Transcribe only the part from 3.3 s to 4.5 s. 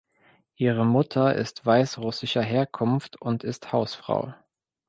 ist Hausfrau.